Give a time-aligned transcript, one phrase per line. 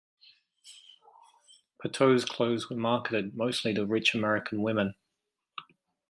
[1.79, 4.95] Patou's clothes were marketed mostly to rich American women.